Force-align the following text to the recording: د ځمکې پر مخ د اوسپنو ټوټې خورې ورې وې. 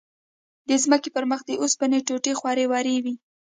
د 0.69 0.71
ځمکې 0.83 1.09
پر 1.15 1.23
مخ 1.31 1.41
د 1.45 1.51
اوسپنو 1.61 1.99
ټوټې 2.07 2.33
خورې 2.39 2.65
ورې 2.71 2.97
وې. 3.03 3.13